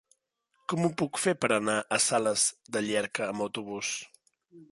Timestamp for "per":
1.43-1.49